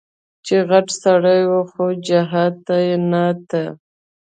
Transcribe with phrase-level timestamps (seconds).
[0.45, 2.75] چې غټ سړى و خو جهاد ته
[3.11, 3.63] نه ته.